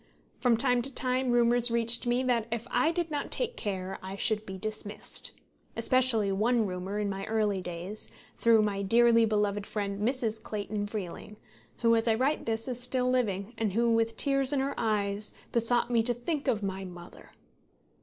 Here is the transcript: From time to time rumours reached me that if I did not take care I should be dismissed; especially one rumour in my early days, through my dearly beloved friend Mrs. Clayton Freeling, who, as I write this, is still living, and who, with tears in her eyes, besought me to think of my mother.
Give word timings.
From 0.39 0.57
time 0.57 0.81
to 0.81 0.91
time 0.91 1.29
rumours 1.29 1.69
reached 1.69 2.07
me 2.07 2.23
that 2.23 2.47
if 2.51 2.65
I 2.71 2.91
did 2.91 3.11
not 3.11 3.29
take 3.29 3.55
care 3.55 3.99
I 4.01 4.15
should 4.15 4.47
be 4.47 4.57
dismissed; 4.57 5.33
especially 5.77 6.31
one 6.31 6.65
rumour 6.65 6.97
in 6.97 7.07
my 7.07 7.27
early 7.27 7.61
days, 7.61 8.09
through 8.35 8.63
my 8.63 8.81
dearly 8.81 9.25
beloved 9.25 9.67
friend 9.67 9.99
Mrs. 10.01 10.41
Clayton 10.41 10.87
Freeling, 10.87 11.37
who, 11.81 11.95
as 11.95 12.07
I 12.07 12.15
write 12.15 12.47
this, 12.47 12.67
is 12.67 12.79
still 12.81 13.11
living, 13.11 13.53
and 13.59 13.73
who, 13.73 13.91
with 13.93 14.17
tears 14.17 14.51
in 14.51 14.59
her 14.59 14.73
eyes, 14.75 15.35
besought 15.51 15.91
me 15.91 16.01
to 16.01 16.15
think 16.15 16.47
of 16.47 16.63
my 16.63 16.83
mother. 16.83 17.29